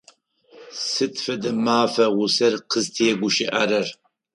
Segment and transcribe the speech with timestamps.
[0.89, 3.87] Сыд фэдэ мафа усэр къызтегущыӏэрэр?